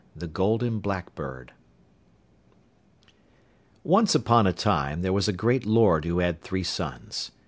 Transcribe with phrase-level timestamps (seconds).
[0.15, 1.51] THE GOLDEN BLACKBIRD
[3.83, 7.29] Once upon a time there was a great lord who had three sons.